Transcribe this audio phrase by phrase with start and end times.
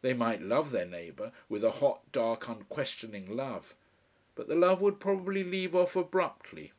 [0.00, 3.74] They might love their neighbour, with a hot, dark, unquestioning love.
[4.34, 6.72] But the love would probably leave off abruptly.